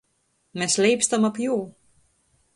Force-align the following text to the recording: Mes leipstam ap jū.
Mes 0.61 0.77
leipstam 0.83 1.29
ap 1.31 1.39
jū. 1.45 1.61